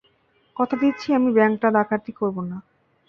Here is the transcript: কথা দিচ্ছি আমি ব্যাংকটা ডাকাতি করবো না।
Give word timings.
কথা 0.55 0.75
দিচ্ছি 0.81 1.07
আমি 1.17 1.29
ব্যাংকটা 1.33 1.67
ডাকাতি 1.71 2.11
করবো 2.11 2.41
না। 2.41 2.57